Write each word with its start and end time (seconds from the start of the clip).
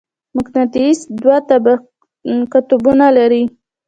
مقناطیس 0.35 0.97
دوه 1.21 1.37
قطبونه 2.51 3.07
لري. 3.17 3.43